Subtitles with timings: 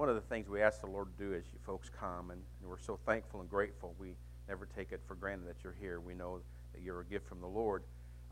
[0.00, 2.40] one of the things we ask the Lord to do as you folks come, and,
[2.64, 3.94] we're so thankful and grateful.
[3.98, 4.14] We
[4.48, 6.00] never take it for granted that you're here.
[6.00, 6.40] We know
[6.72, 7.82] that you're a gift from the Lord.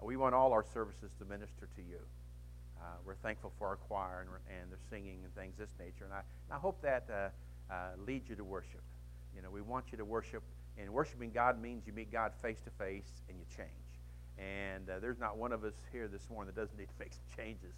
[0.01, 1.99] We want all our services to minister to you.
[2.81, 4.31] Uh, we're thankful for our choir and,
[4.63, 6.07] and their singing and things this nature.
[6.07, 7.29] And I, and I hope that uh,
[7.71, 7.77] uh,
[8.07, 8.81] leads you to worship.
[9.37, 10.43] You know, we want you to worship.
[10.79, 13.69] And worshiping God means you meet God face to face and you change.
[14.39, 17.13] And uh, there's not one of us here this morning that doesn't need to make
[17.13, 17.75] some changes.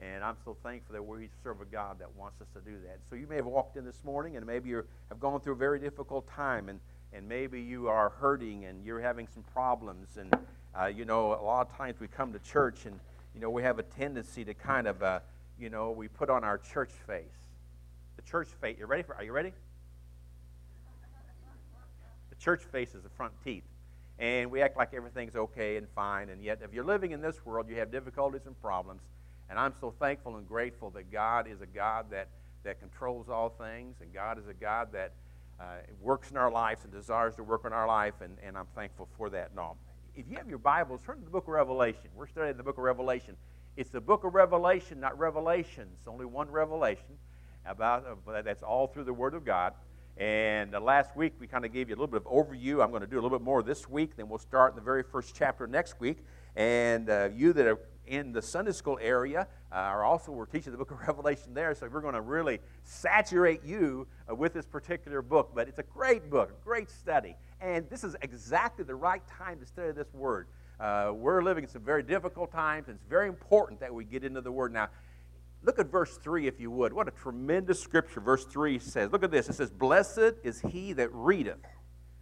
[0.00, 2.98] And I'm so thankful that we serve a God that wants us to do that.
[3.08, 5.56] So you may have walked in this morning and maybe you have gone through a
[5.56, 6.80] very difficult time and,
[7.12, 10.18] and maybe you are hurting and you're having some problems.
[10.18, 10.36] And,
[10.78, 13.00] uh, you know, a lot of times we come to church and,
[13.34, 15.20] you know, we have a tendency to kind of, uh,
[15.58, 17.24] you know, we put on our church face.
[18.16, 18.76] The church face.
[18.78, 19.14] You ready for?
[19.14, 19.52] Are you ready?
[22.30, 23.64] The church face is the front teeth,
[24.18, 26.28] and we act like everything's okay and fine.
[26.28, 29.00] And yet, if you're living in this world, you have difficulties and problems.
[29.48, 32.28] And I'm so thankful and grateful that God is a God that,
[32.64, 35.12] that controls all things, and God is a God that
[35.60, 35.64] uh,
[36.00, 39.08] works in our lives and desires to work in our life, and, and I'm thankful
[39.16, 39.76] for that and all.
[40.14, 42.10] If you have your Bibles, turn to the book of Revelation.
[42.14, 43.36] We're studying the book of Revelation.
[43.76, 45.98] It's the book of Revelation, not Revelations.
[46.06, 47.18] Only one revelation
[47.66, 49.74] about uh, that's all through the Word of God.
[50.16, 52.82] And uh, last week we kind of gave you a little bit of overview.
[52.82, 54.16] I'm going to do a little bit more this week.
[54.16, 56.18] Then we'll start in the very first chapter next week.
[56.54, 60.78] And uh, you that are in the Sunday school area uh, also, we're teaching the
[60.78, 65.22] book of Revelation there, so we're going to really saturate you uh, with this particular
[65.22, 65.50] book.
[65.54, 67.36] But it's a great book, a great study.
[67.60, 70.46] And this is exactly the right time to study this word.
[70.78, 74.24] Uh, we're living in some very difficult times, and it's very important that we get
[74.24, 74.72] into the word.
[74.72, 74.88] Now,
[75.62, 76.92] look at verse 3 if you would.
[76.92, 78.20] What a tremendous scripture.
[78.20, 79.48] Verse 3 says, Look at this.
[79.48, 81.58] It says, Blessed is he that readeth.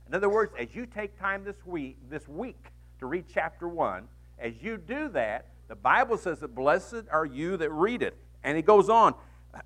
[0.09, 2.65] In other words, as you take time this week, this week
[3.01, 7.57] to read chapter 1, as you do that, the Bible says that blessed are you
[7.57, 8.17] that read it.
[8.43, 9.15] And it goes on,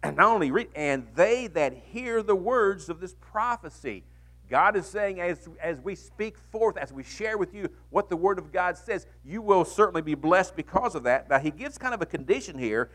[0.02, 4.04] and not only read, and they that hear the words of this prophecy.
[4.48, 8.16] God is saying, as, as we speak forth, as we share with you what the
[8.16, 11.28] Word of God says, you will certainly be blessed because of that.
[11.28, 12.90] Now, He gives kind of a condition here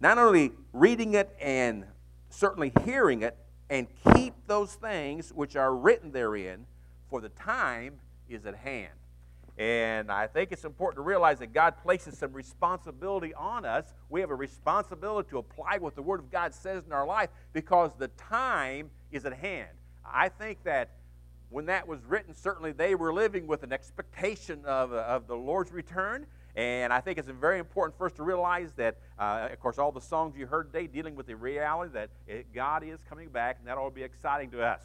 [0.00, 1.84] not only reading it and
[2.30, 3.36] certainly hearing it,
[3.70, 6.66] and keep those things which are written therein,
[7.08, 7.94] for the time
[8.28, 8.92] is at hand.
[9.56, 13.92] And I think it's important to realize that God places some responsibility on us.
[14.08, 17.30] We have a responsibility to apply what the Word of God says in our life
[17.52, 19.70] because the time is at hand.
[20.04, 20.90] I think that
[21.50, 25.70] when that was written, certainly they were living with an expectation of, of the Lord's
[25.70, 26.26] return.
[26.56, 29.92] And I think it's very important for us to realize that, uh, of course, all
[29.92, 33.58] the songs you heard today dealing with the reality that it, God is coming back,
[33.58, 34.82] and that to be exciting to us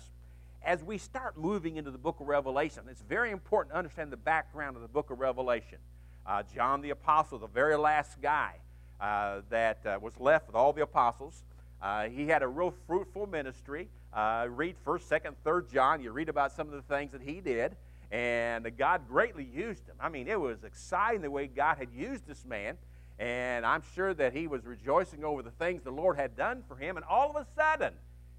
[0.63, 4.17] as we start moving into the book of Revelation, it's very important to understand the
[4.17, 5.77] background of the book of Revelation.
[6.25, 8.55] Uh, John the Apostle, the very last guy
[8.99, 11.43] uh, that uh, was left with all the apostles,
[11.81, 13.87] uh, he had a real fruitful ministry.
[14.13, 16.01] Uh, read 1st, 2nd, 3rd John.
[16.01, 17.75] You read about some of the things that he did.
[18.11, 19.95] And God greatly used him.
[19.99, 22.77] I mean, it was exciting the way God had used this man.
[23.17, 26.75] And I'm sure that he was rejoicing over the things the Lord had done for
[26.75, 26.97] him.
[26.97, 27.93] And all of a sudden,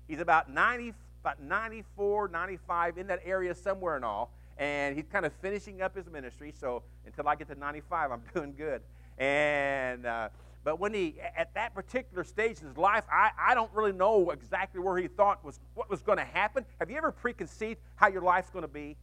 [0.08, 4.32] he's about 94 about 94, 95, in that area somewhere and all.
[4.58, 6.53] And he's kind of finishing up his ministry.
[6.58, 8.82] So until I get to 95, I'm doing good.
[9.19, 10.28] And uh,
[10.64, 14.31] but when he at that particular stage in his life, I, I don't really know
[14.31, 16.64] exactly where he thought was what was going to happen.
[16.78, 18.97] Have you ever preconceived how your life's going to be,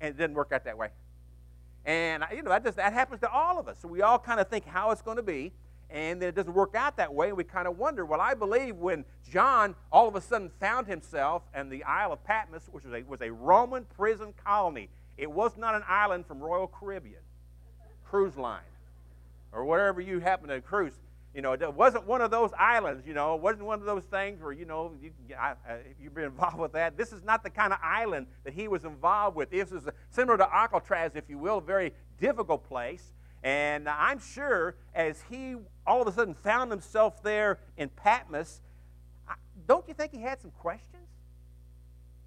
[0.00, 0.88] and it didn't work out that way?
[1.86, 3.78] And you know that just that happens to all of us.
[3.80, 5.52] So we all kind of think how it's going to be
[5.90, 7.28] and then it doesn't work out that way.
[7.28, 8.04] And we kind of wonder.
[8.04, 12.24] Well, I believe when John all of a sudden found himself in the Isle of
[12.24, 16.40] Patmos, which was a, was a Roman prison colony, it was not an island from
[16.40, 17.20] Royal Caribbean
[18.04, 18.60] cruise line
[19.52, 20.94] or whatever you happen to cruise.
[21.34, 23.06] You know, it wasn't one of those islands.
[23.06, 26.14] You know, it wasn't one of those things where you know you, I, uh, you've
[26.14, 26.96] been involved with that.
[26.96, 29.50] This is not the kind of island that he was involved with.
[29.50, 33.12] This is similar to Alcatraz, if you will, a very difficult place.
[33.46, 35.54] And I'm sure as he
[35.86, 38.60] all of a sudden found himself there in Patmos,
[39.68, 41.06] don't you think he had some questions?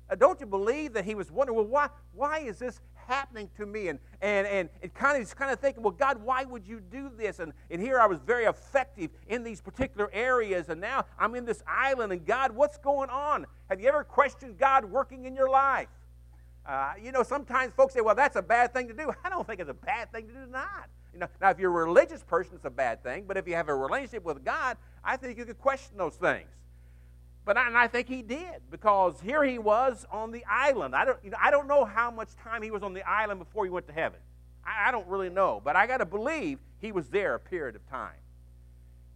[0.10, 3.66] Uh, don't you believe that he was wondering, well, why, why is this happening to
[3.66, 3.90] me?
[3.90, 7.12] And, and, and, and kind of, kind of thinking, well, God, why would you do
[7.18, 7.40] this?
[7.40, 11.44] And, and here I was very effective in these particular areas, and now I'm in
[11.44, 13.46] this island, and God, what's going on?
[13.70, 15.90] Have you ever questioned God working in your life?
[16.66, 19.12] Uh, you know, sometimes folks say, well, that's a bad thing to do.
[19.26, 20.88] I don't think it's a bad thing to do, not.
[21.14, 23.26] You know, now, if you're a religious person, it's a bad thing.
[23.28, 26.50] But if you have a relationship with God, I think you could question those things.
[27.46, 30.96] But I, and I think he did because here he was on the island.
[30.96, 33.40] I don't, you know, I don't know how much time he was on the island
[33.40, 34.20] before he went to heaven.
[34.64, 35.62] I, I don't really know.
[35.64, 38.14] But I got to believe he was there a period of time.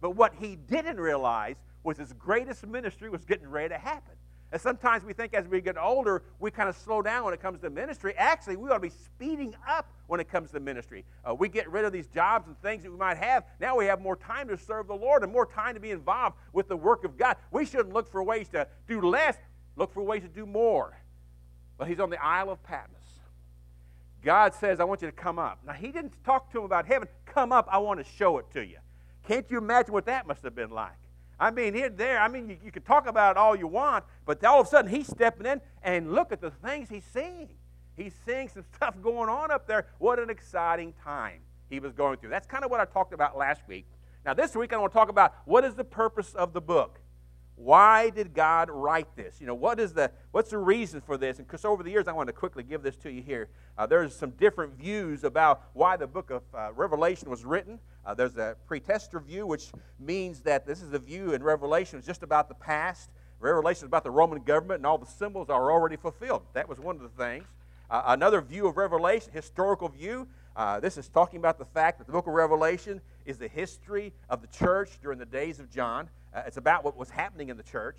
[0.00, 4.14] But what he didn't realize was his greatest ministry was getting ready to happen.
[4.52, 7.40] And sometimes we think as we get older, we kind of slow down when it
[7.40, 8.14] comes to ministry.
[8.16, 11.04] Actually, we ought to be speeding up when it comes to ministry.
[11.28, 13.44] Uh, we get rid of these jobs and things that we might have.
[13.60, 16.36] Now we have more time to serve the Lord and more time to be involved
[16.52, 17.36] with the work of God.
[17.50, 19.36] We shouldn't look for ways to do less,
[19.76, 20.96] look for ways to do more.
[21.76, 23.00] But he's on the Isle of Patmos.
[24.24, 25.58] God says, I want you to come up.
[25.66, 27.08] Now, he didn't talk to him about heaven.
[27.26, 28.78] Come up, I want to show it to you.
[29.26, 30.92] Can't you imagine what that must have been like?
[31.38, 34.04] I mean, here, there, I mean, you, you can talk about it all you want,
[34.24, 37.48] but all of a sudden he's stepping in and look at the things he's seeing.
[37.96, 39.86] He's seeing some stuff going on up there.
[39.98, 42.30] What an exciting time he was going through.
[42.30, 43.86] That's kind of what I talked about last week.
[44.24, 47.00] Now, this week I want to talk about what is the purpose of the book.
[47.56, 49.40] Why did God write this?
[49.40, 51.38] You know, what is the what's the reason for this?
[51.38, 53.48] And because over the years, I want to quickly give this to you here.
[53.78, 57.78] Uh, there's some different views about why the book of uh, Revelation was written.
[58.04, 59.70] Uh, there's a preterist view, which
[60.00, 63.10] means that this is a view in Revelation is just about the past.
[63.38, 66.42] Revelation is about the Roman government, and all the symbols are already fulfilled.
[66.54, 67.44] That was one of the things.
[67.90, 70.26] Uh, another view of Revelation, historical view.
[70.56, 74.12] Uh, this is talking about the fact that the book of Revelation is the history
[74.28, 76.08] of the church during the days of John.
[76.34, 77.96] Uh, it's about what was happening in the church.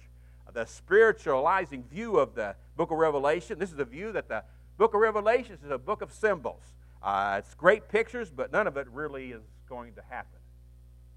[0.48, 3.58] Uh, the spiritualizing view of the book of Revelation.
[3.58, 4.44] This is the view that the
[4.78, 6.74] book of Revelation is a book of symbols.
[7.02, 10.40] Uh, it's great pictures, but none of it really is going to happen.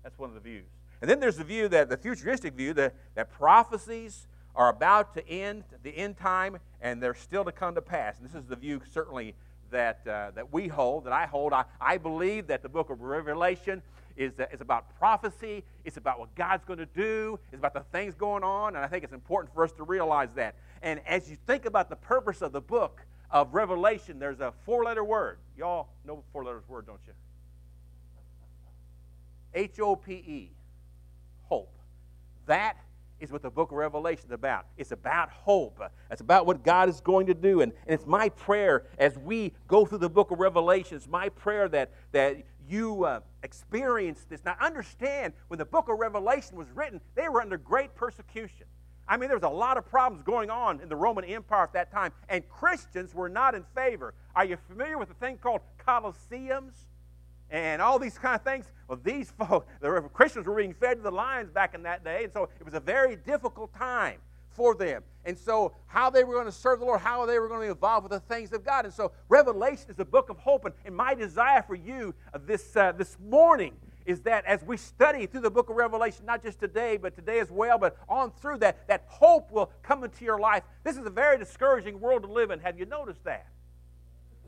[0.02, 0.68] That's one of the views.
[1.00, 5.28] And then there's the view that the futuristic view that, that prophecies are about to
[5.28, 8.18] end, the end time, and they're still to come to pass.
[8.18, 9.34] And this is the view certainly
[9.70, 11.52] that, uh, that we hold, that I hold.
[11.52, 13.82] I, I believe that the book of Revelation
[14.18, 15.64] is, that is about prophecy.
[15.84, 17.38] It's about what God's going to do.
[17.52, 18.74] It's about the things going on.
[18.74, 20.56] And I think it's important for us to realize that.
[20.82, 24.84] And as you think about the purpose of the book of Revelation, there's a four
[24.84, 25.38] letter word.
[25.56, 27.12] Y'all know four letters word, don't you?
[29.54, 30.50] H O P E.
[31.44, 31.72] Hope.
[32.46, 32.76] That
[33.20, 34.66] is what the book of Revelation is about.
[34.76, 35.80] It's about hope.
[36.10, 37.62] It's about what God is going to do.
[37.62, 41.28] And, and it's my prayer as we go through the book of Revelation, it's my
[41.28, 42.36] prayer that, that
[42.68, 44.44] you uh, experience this.
[44.44, 48.66] Now, understand when the book of Revelation was written, they were under great persecution.
[49.08, 51.72] I mean, there was a lot of problems going on in the Roman Empire at
[51.72, 54.14] that time, and Christians were not in favor.
[54.34, 56.74] Are you familiar with a thing called Colosseums?
[57.50, 58.66] And all these kind of things.
[58.88, 62.24] Well, these folks, the Christians were being fed to the lions back in that day,
[62.24, 64.18] and so it was a very difficult time
[64.58, 65.04] for them.
[65.24, 67.66] And so, how they were going to serve the Lord, how they were going to
[67.66, 68.84] be involved with the things of God.
[68.84, 70.64] And so, Revelation is a book of hope.
[70.64, 74.76] And, and my desire for you uh, this, uh, this morning is that as we
[74.76, 78.32] study through the book of Revelation, not just today, but today as well, but on
[78.32, 80.64] through that, that hope will come into your life.
[80.82, 82.58] This is a very discouraging world to live in.
[82.60, 83.46] Have you noticed that?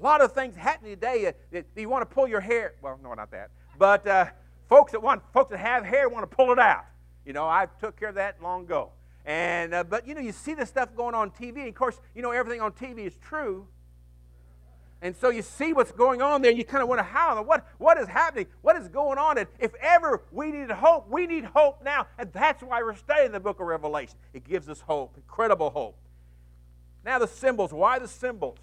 [0.01, 2.75] A lot of things happening today that, that you want to pull your hair.
[2.83, 3.51] Well, no, not that.
[3.79, 4.27] But uh,
[4.69, 6.87] folks that want, folks that have hair want to pull it out.
[7.27, 8.93] You know, I took care of that long ago.
[9.25, 11.69] And, uh, but, you know, you see this stuff going on TV.
[11.69, 13.67] Of course, you know, everything on TV is true.
[15.03, 17.67] And so you see what's going on there, and you kind of wonder how, what,
[17.79, 18.47] what is happening?
[18.61, 19.39] What is going on?
[19.39, 22.07] And if ever we need hope, we need hope now.
[22.19, 24.17] And that's why we're studying the book of Revelation.
[24.35, 25.97] It gives us hope, incredible hope.
[27.03, 27.73] Now, the symbols.
[27.73, 28.59] Why the symbols?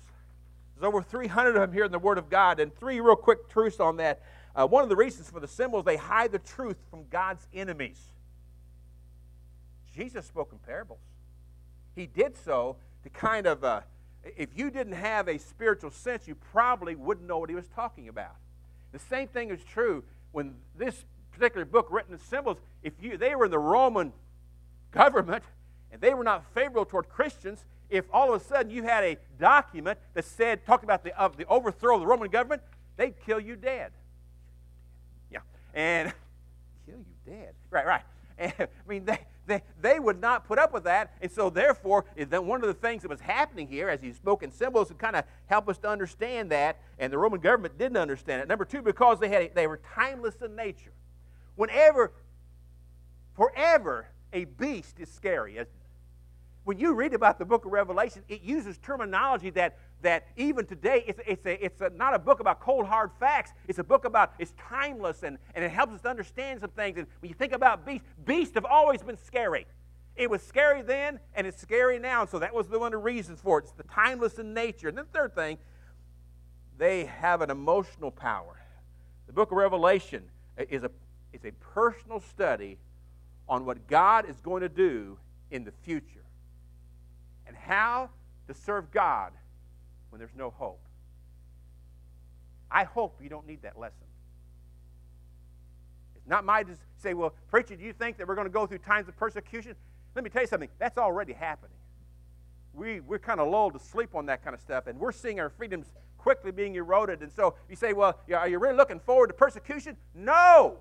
[0.76, 3.50] There's over 300 of them here in the Word of God, and three real quick
[3.50, 4.22] truths on that.
[4.56, 8.12] Uh, one of the reasons for the symbols, they hide the truth from God's enemies.
[9.98, 11.00] Jesus spoke in parables.
[11.96, 13.82] He did so to kind of, uh,
[14.24, 18.08] if you didn't have a spiritual sense, you probably wouldn't know what he was talking
[18.08, 18.36] about.
[18.92, 23.36] The same thing is true when this particular book, written in symbols, if you, they
[23.36, 24.14] were in the Roman
[24.92, 25.44] government
[25.92, 29.18] and they were not favorable toward Christians, if all of a sudden you had a
[29.40, 32.62] document that said, talked about the, of the overthrow of the Roman government,
[32.98, 33.94] they'd kill you dead.
[35.32, 35.40] Yeah.
[35.74, 36.14] And
[36.86, 37.56] kill you dead.
[37.72, 38.04] Right, right.
[38.38, 41.14] And, I mean, they, they, they would not put up with that.
[41.22, 44.52] And so, therefore, one of the things that was happening here as he spoke in
[44.52, 48.42] symbols to kind of help us to understand that, and the Roman government didn't understand
[48.42, 48.48] it.
[48.48, 50.92] Number two, because they, had, they were timeless in nature.
[51.56, 52.12] Whenever,
[53.36, 55.58] forever, a beast is scary,
[56.68, 61.02] when you read about the book of Revelation, it uses terminology that, that even today,
[61.08, 63.54] it's, it's, a, it's a, not a book about cold, hard facts.
[63.70, 66.98] It's a book about, it's timeless and, and it helps us to understand some things.
[66.98, 69.66] And when you think about beasts, beasts have always been scary.
[70.18, 72.24] It was scary then and it's scary now.
[72.24, 73.64] And so that was one of the reasons for it.
[73.64, 74.90] It's the timeless in nature.
[74.90, 75.60] And then the third thing,
[76.78, 78.60] they have an emotional power.
[79.28, 80.22] The book of Revelation
[80.58, 80.92] is a,
[81.32, 82.78] is a personal study
[83.48, 85.18] on what God is going to do
[85.50, 86.17] in the future
[87.48, 88.10] and how
[88.48, 89.32] to serve God
[90.10, 90.82] when there's no hope.
[92.70, 94.06] I hope you don't need that lesson.
[96.16, 98.66] It's not my to say, well, preacher, do you think that we're going to go
[98.66, 99.76] through times of persecution?
[100.16, 100.70] Let me tell you something.
[100.80, 101.78] That's already happening.
[102.74, 105.40] We, we're kind of lulled to sleep on that kind of stuff, and we're seeing
[105.40, 105.88] our freedoms
[106.18, 107.22] quickly being eroded.
[107.22, 109.96] And so you say, well, are you really looking forward to persecution?
[110.14, 110.78] No,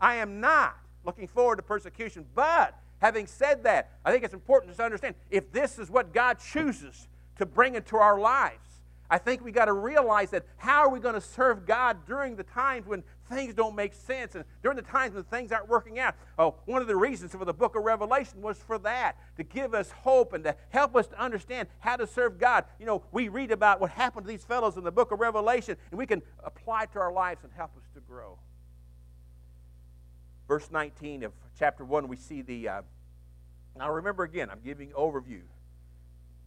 [0.00, 2.26] I am not looking forward to persecution.
[2.34, 6.38] But having said that, I think it's important to understand if this is what God
[6.38, 7.06] chooses
[7.36, 8.80] to bring into our lives,
[9.10, 12.34] I think we got to realize that how are we going to serve God during
[12.34, 15.98] the times when things don't make sense and during the times when things aren't working
[15.98, 16.14] out?
[16.38, 19.74] Oh, one of the reasons for the book of Revelation was for that, to give
[19.74, 22.64] us hope and to help us to understand how to serve God.
[22.80, 25.76] You know, we read about what happened to these fellows in the book of Revelation
[25.90, 28.38] and we can apply it to our lives and help us to grow.
[30.48, 32.68] Verse 19 of chapter 1, we see the.
[32.68, 32.82] Uh,
[33.76, 35.42] now remember again, I'm giving overview.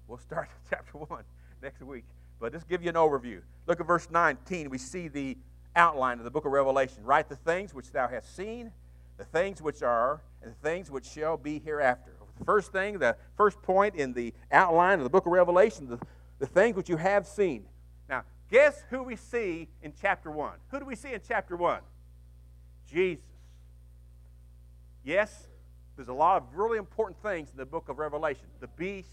[0.07, 1.23] We'll start chapter 1
[1.61, 2.05] next week.
[2.39, 3.41] But just give you an overview.
[3.65, 4.69] Look at verse 19.
[4.69, 5.37] We see the
[5.75, 7.03] outline of the book of Revelation.
[7.03, 8.71] Write the things which thou hast seen,
[9.17, 12.11] the things which are, and the things which shall be hereafter.
[12.37, 15.99] The first thing, the first point in the outline of the book of Revelation, the,
[16.39, 17.65] the things which you have seen.
[18.07, 20.53] Now, guess who we see in chapter 1?
[20.69, 21.79] Who do we see in chapter 1?
[22.87, 23.23] Jesus.
[25.03, 25.47] Yes,
[25.97, 29.09] there's a lot of really important things in the book of Revelation the beast,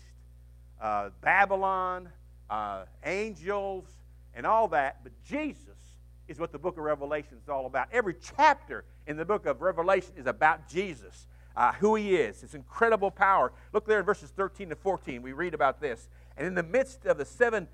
[0.81, 2.11] uh, Babylon,
[2.51, 3.87] uh, angels,
[4.35, 5.03] and all that.
[5.03, 5.79] But Jesus
[6.29, 7.89] is what the book of Revelation is all about.
[7.91, 11.27] Every chapter in the book of Revelation is about Jesus,
[11.57, 13.53] uh, who he is, his incredible power.
[13.73, 15.23] Look there in verses 13 to 14.
[15.23, 16.09] We read about this.
[16.37, 17.67] And in the midst of the seven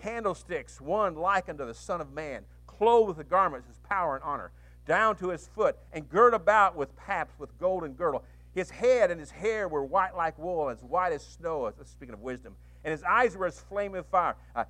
[0.00, 4.24] candlesticks, one like unto the Son of Man, clothed with the garments, his power and
[4.24, 4.52] honor,
[4.90, 8.24] down to his foot, and girt about with paps with golden girdle.
[8.56, 11.72] His head and his hair were white like wool, as white as snow.
[11.84, 14.34] Speaking of wisdom and his eyes were as flaming fire.
[14.56, 14.64] Uh,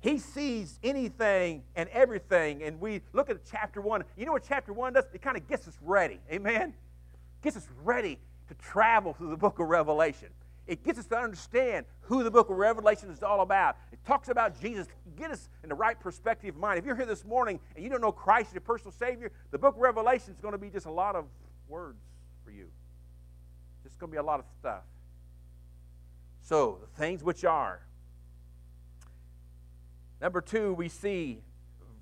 [0.00, 2.62] he sees anything and everything.
[2.62, 4.04] And we look at chapter one.
[4.16, 5.04] You know what chapter one does?
[5.12, 6.20] It kind of gets us ready.
[6.32, 6.72] Amen?
[7.42, 8.18] Gets us ready
[8.48, 10.28] to travel through the book of Revelation.
[10.66, 13.76] It gets us to understand who the book of Revelation is all about.
[13.92, 14.88] It talks about Jesus.
[15.16, 16.78] Get us in the right perspective of mind.
[16.78, 19.58] If you're here this morning and you don't know Christ as your personal Savior, the
[19.58, 21.26] book of Revelation is going to be just a lot of
[21.68, 22.02] words
[22.44, 22.68] for you.
[23.84, 24.82] Just going to be a lot of stuff.
[26.42, 27.80] So, the things which are.
[30.20, 31.42] Number two, we see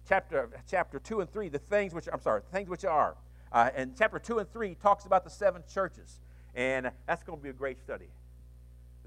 [0.09, 3.17] chapter, chapter 2 and 3, the things which, I'm sorry, the things which are.
[3.53, 6.21] Uh, and chapter 2 and 3 talks about the seven churches.
[6.55, 8.09] And that's going to be a great study.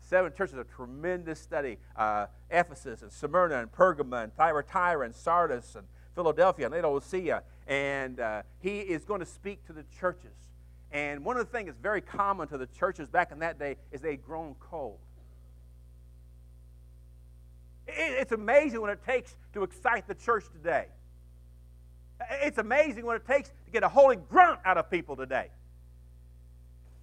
[0.07, 1.77] Seven churches a tremendous study.
[1.93, 5.85] Uh, Ephesus and Smyrna and Pergamum and Thyatira and Sardis and
[6.15, 7.43] Philadelphia and Laodicea.
[7.67, 10.31] And uh, he is going to speak to the churches.
[10.93, 13.75] And one of the things that's very common to the churches back in that day
[13.91, 14.99] is they'd grown cold.
[17.85, 20.85] It's amazing what it takes to excite the church today.
[22.31, 25.49] It's amazing what it takes to get a holy grunt out of people today.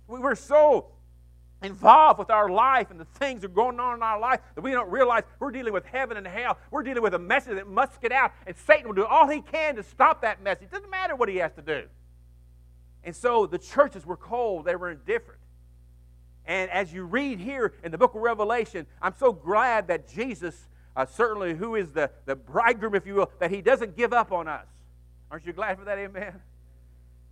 [0.09, 0.87] We were so
[1.65, 4.61] involved with our life and the things that are going on in our life that
[4.61, 6.59] we don't realize we're dealing with heaven and hell.
[6.71, 9.41] We're dealing with a message that must get out, and Satan will do all he
[9.41, 10.65] can to stop that message.
[10.65, 11.85] It doesn't matter what he has to do.
[13.03, 15.41] And so the churches were cold, they were indifferent.
[16.47, 20.69] And as you read here in the book of Revelation, I'm so glad that Jesus
[20.97, 24.33] uh, certainly who is the, the bridegroom, if you will, that he doesn't give up
[24.33, 24.67] on us.
[25.31, 25.99] Aren't you glad for that?
[25.99, 26.41] Amen.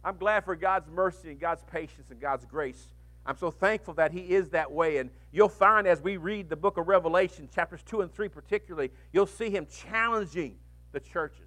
[0.05, 2.89] I'm glad for God's mercy and God's patience and God's grace.
[3.25, 4.99] I'm so thankful that He is that way.
[4.99, 8.91] And you'll find as we read the book of Revelation, chapters 2 and 3 particularly,
[9.12, 10.57] you'll see Him challenging
[10.93, 11.47] the churches.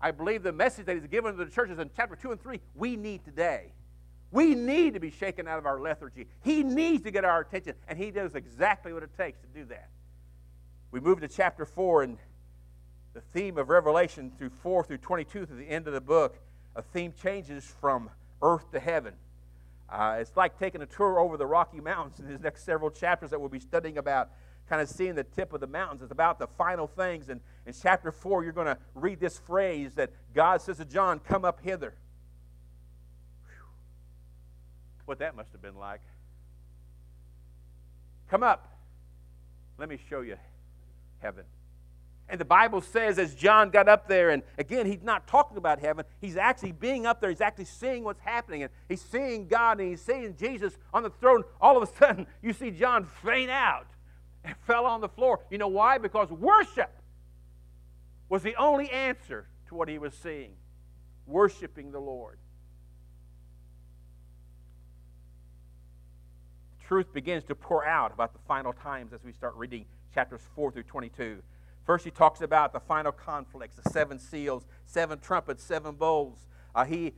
[0.00, 2.60] I believe the message that He's given to the churches in chapter 2 and 3,
[2.74, 3.72] we need today.
[4.30, 6.26] We need to be shaken out of our lethargy.
[6.42, 9.66] He needs to get our attention, and He does exactly what it takes to do
[9.66, 9.90] that.
[10.90, 12.18] We move to chapter 4, and
[13.12, 16.38] the theme of Revelation through 4 through 22 through the end of the book,
[16.74, 18.08] a theme changes from
[18.40, 19.14] earth to heaven.
[19.92, 23.28] Uh, it's like taking a tour over the Rocky Mountains in these next several chapters
[23.30, 24.30] that we'll be studying about,
[24.66, 26.00] kind of seeing the tip of the mountains.
[26.00, 27.28] It's about the final things.
[27.28, 31.18] And in chapter 4, you're going to read this phrase that God says to John,
[31.18, 31.94] Come up hither.
[33.44, 33.66] Whew.
[35.04, 36.00] What that must have been like.
[38.30, 38.66] Come up.
[39.76, 40.36] Let me show you
[41.18, 41.44] heaven.
[42.32, 45.80] And the Bible says, as John got up there, and again, he's not talking about
[45.80, 46.06] heaven.
[46.18, 47.28] He's actually being up there.
[47.28, 48.62] He's actually seeing what's happening.
[48.62, 51.44] And he's seeing God and he's seeing Jesus on the throne.
[51.60, 53.86] All of a sudden, you see John faint out
[54.44, 55.40] and fell on the floor.
[55.50, 55.98] You know why?
[55.98, 56.90] Because worship
[58.30, 60.52] was the only answer to what he was seeing
[61.26, 62.38] worshiping the Lord.
[66.88, 69.84] Truth begins to pour out about the final times as we start reading
[70.14, 71.42] chapters 4 through 22.
[71.84, 76.46] First, he talks about the final conflicts, the seven seals, seven trumpets, seven bowls.
[76.74, 77.12] Uh, he,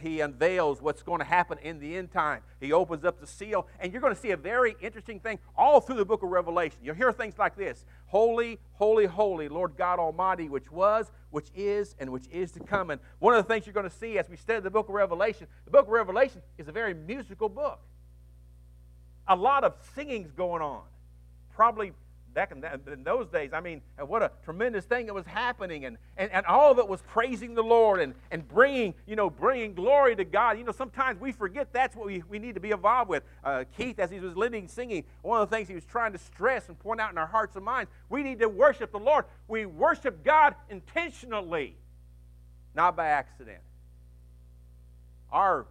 [0.00, 2.40] he unveils what's going to happen in the end time.
[2.60, 5.80] He opens up the seal, and you're going to see a very interesting thing all
[5.80, 6.78] through the book of Revelation.
[6.82, 11.94] You'll hear things like this Holy, holy, holy, Lord God Almighty, which was, which is,
[12.00, 12.90] and which is to come.
[12.90, 14.94] And one of the things you're going to see as we study the book of
[14.94, 17.80] Revelation, the book of Revelation is a very musical book.
[19.28, 20.82] A lot of singing's going on.
[21.54, 21.92] Probably
[22.36, 25.86] back in, that, in, those days, I mean, what a tremendous thing that was happening.
[25.86, 29.30] And, and, and all of it was praising the Lord and, and bringing, you know,
[29.30, 30.58] bringing glory to God.
[30.58, 33.22] You know, sometimes we forget that's what we, we need to be involved with.
[33.42, 36.18] Uh, Keith, as he was leading singing, one of the things he was trying to
[36.18, 39.24] stress and point out in our hearts and minds, we need to worship the Lord.
[39.48, 41.74] We worship God intentionally,
[42.74, 43.62] not by accident.
[45.32, 45.66] Our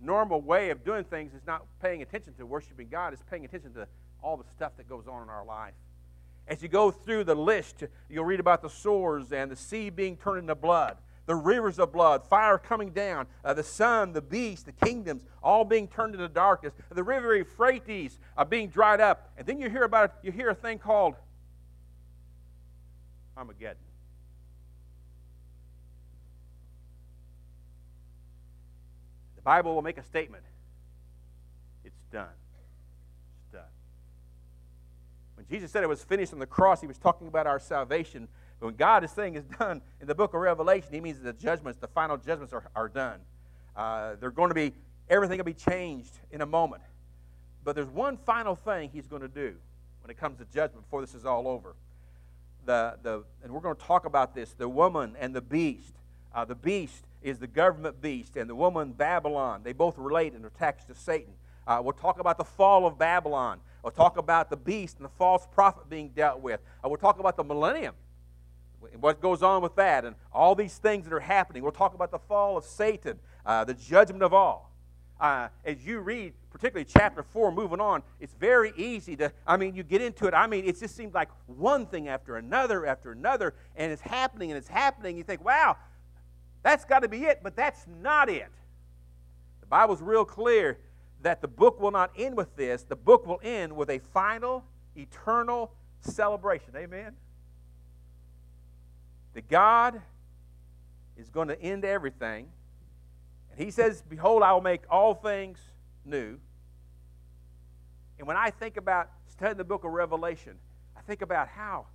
[0.00, 3.72] normal way of doing things is not paying attention to worshiping God, it's paying attention
[3.74, 3.86] to
[4.22, 5.74] all the stuff that goes on in our life.
[6.46, 10.16] As you go through the list, you'll read about the sores and the sea being
[10.16, 14.66] turned into blood, the rivers of blood, fire coming down, uh, the sun, the beast,
[14.66, 19.30] the kingdoms, all being turned into darkness, the river Euphrates uh, being dried up.
[19.38, 21.14] And then you hear about you hear a thing called
[23.36, 23.76] Armageddon.
[29.36, 30.44] The Bible will make a statement.
[31.82, 32.39] It's done.
[35.50, 38.28] Jesus said it was finished on the cross, he was talking about our salvation.
[38.60, 41.32] But when God is saying it's done in the book of Revelation, he means the
[41.32, 43.20] judgments, the final judgments are, are done.
[43.74, 44.72] Uh, they're going to be,
[45.08, 46.82] everything will be changed in a moment.
[47.64, 49.56] But there's one final thing he's going to do
[50.02, 51.74] when it comes to judgment before this is all over.
[52.64, 55.94] The, the, and we're going to talk about this the woman and the beast.
[56.34, 59.62] Uh, the beast is the government beast, and the woman, Babylon.
[59.64, 61.32] They both relate and are attached to Satan.
[61.66, 63.60] Uh, we'll talk about the fall of Babylon.
[63.82, 66.60] We'll talk about the beast and the false prophet being dealt with.
[66.84, 67.94] Uh, we'll talk about the millennium,
[68.98, 71.62] what goes on with that, and all these things that are happening.
[71.62, 74.70] We'll talk about the fall of Satan, uh, the judgment of all.
[75.20, 79.74] Uh, as you read, particularly chapter 4, moving on, it's very easy to, I mean,
[79.74, 80.34] you get into it.
[80.34, 84.50] I mean, it just seems like one thing after another after another, and it's happening
[84.50, 85.18] and it's happening.
[85.18, 85.76] You think, wow,
[86.62, 88.48] that's got to be it, but that's not it.
[89.60, 90.78] The Bible's real clear
[91.22, 92.82] that the book will not end with this.
[92.82, 94.64] The book will end with a final,
[94.96, 96.74] eternal celebration.
[96.76, 97.14] Amen?
[99.34, 100.00] That God
[101.16, 102.48] is going to end everything.
[103.50, 105.58] And He says, Behold, I will make all things
[106.04, 106.38] new.
[108.18, 110.54] And when I think about studying the book of Revelation,
[110.96, 111.86] I think about how,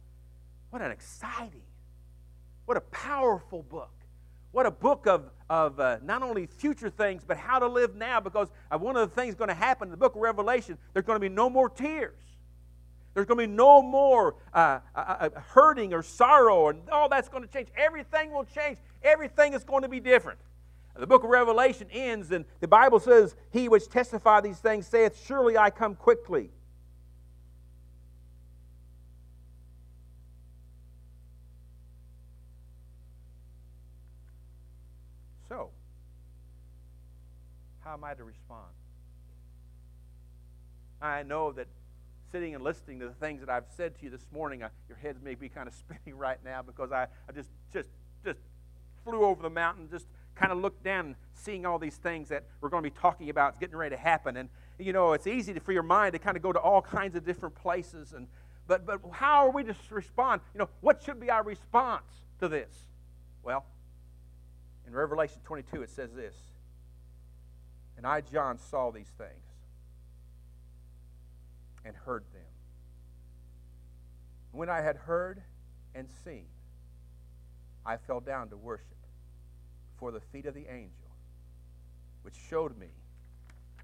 [0.69, 1.61] what an exciting,
[2.65, 3.91] what a powerful book.
[4.55, 8.21] What a book of, of uh, not only future things, but how to live now.
[8.21, 11.05] Because uh, one of the things going to happen in the book of Revelation, there's
[11.05, 12.15] going to be no more tears.
[13.13, 17.27] There's going to be no more uh, uh, uh, hurting or sorrow, and all that's
[17.27, 17.67] going to change.
[17.75, 18.77] Everything will change.
[19.03, 20.39] Everything is going to be different.
[20.97, 25.21] The book of Revelation ends, and the Bible says, He which testified these things saith,
[25.27, 26.49] Surely I come quickly.
[37.95, 38.73] How am I to respond?
[41.01, 41.67] I know that
[42.29, 44.97] sitting and listening to the things that I've said to you this morning, uh, your
[44.97, 47.87] heads may be kind of spinning right now because I, I just, just,
[48.25, 48.39] just
[49.05, 52.67] flew over the mountain, just kind of looked down, seeing all these things that we're
[52.67, 54.35] going to be talking about, getting ready to happen.
[54.35, 56.81] And, you know, it's easy to, for your mind to kind of go to all
[56.81, 58.11] kinds of different places.
[58.11, 58.27] And,
[58.67, 60.41] but, but how are we to respond?
[60.53, 62.73] You know, what should be our response to this?
[63.41, 63.63] Well,
[64.85, 66.35] in Revelation 22, it says this
[67.97, 69.45] and I, John, saw these things
[71.85, 72.41] and heard them.
[74.51, 75.41] When I had heard
[75.93, 76.45] and seen,
[77.85, 78.87] I fell down to worship
[79.93, 81.09] before the feet of the angel,
[82.23, 82.87] which showed me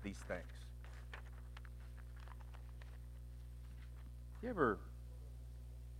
[0.04, 0.42] these things.
[4.42, 4.80] You ever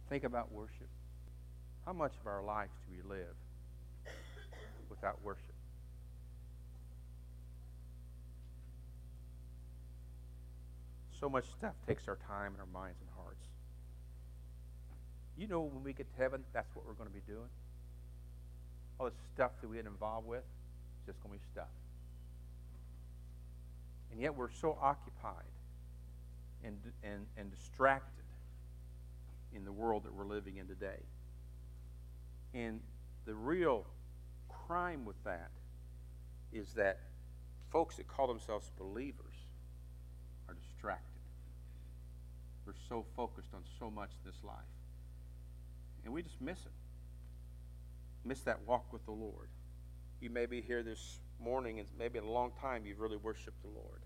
[0.10, 0.90] think about worship?
[1.86, 3.36] How much of our lives do we live
[4.90, 5.51] without worship?
[11.22, 13.46] So much stuff takes our time and our minds and hearts.
[15.38, 17.48] You know, when we get to heaven, that's what we're going to be doing.
[19.00, 21.70] All the stuff that we get involved with, is just going to be stuff.
[24.12, 25.46] And yet we're so occupied
[26.64, 28.26] and, and, and distracted
[29.54, 31.04] in the world that we're living in today.
[32.56, 32.80] And
[33.26, 33.86] the real
[34.50, 35.52] crime with that
[36.52, 37.00] is that
[37.70, 39.36] folks that call themselves believers
[40.50, 41.11] are distracted.
[42.66, 44.56] We're so focused on so much in this life.
[46.04, 46.72] And we just miss it.
[48.24, 49.50] Miss that walk with the Lord.
[50.20, 53.62] You may be here this morning, and maybe in a long time you've really worshiped
[53.64, 54.02] the Lord.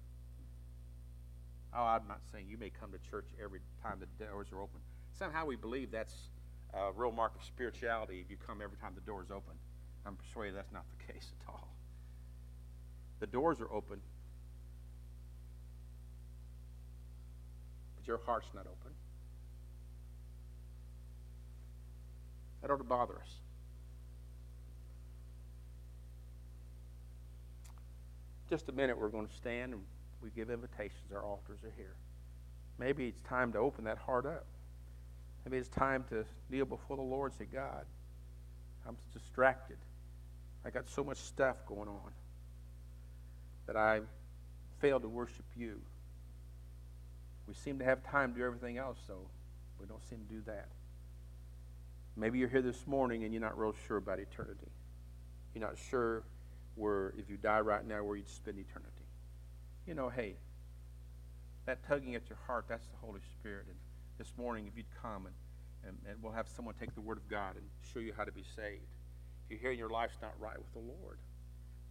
[1.73, 4.79] Oh, I'm not saying you may come to church every time the doors are open.
[5.11, 6.29] Somehow we believe that's
[6.73, 9.53] a real mark of spirituality if you come every time the door is open.
[10.05, 11.75] I'm persuaded that's not the case at all.
[13.19, 13.99] The doors are open,
[18.07, 18.91] your heart's not open.
[22.61, 23.29] That ought to bother us.
[28.49, 29.81] Just a minute, we're going to stand and
[30.21, 31.11] we give invitations.
[31.13, 31.95] Our altars are here.
[32.77, 34.45] Maybe it's time to open that heart up.
[35.45, 37.85] Maybe it's time to kneel before the Lord and say, God,
[38.87, 39.77] I'm distracted.
[40.65, 42.11] I got so much stuff going on
[43.67, 44.01] that I
[44.79, 45.79] failed to worship you.
[47.47, 49.27] We seem to have time to do everything else, so
[49.79, 50.69] we don't seem to do that.
[52.17, 54.71] Maybe you're here this morning and you're not real sure about eternity.
[55.53, 56.23] You're not sure
[56.75, 58.91] where, if you die right now, where you'd spend eternity.
[59.85, 60.35] You know, hey,
[61.65, 63.65] that tugging at your heart, that's the Holy Spirit.
[63.67, 63.75] And
[64.17, 65.35] this morning, if you'd come and,
[65.85, 68.31] and, and we'll have someone take the Word of God and show you how to
[68.31, 68.87] be saved.
[69.45, 71.19] If you're hearing your life's not right with the Lord,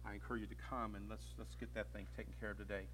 [0.05, 2.85] I encourage you to come and let's, let's get that thing taken care of today.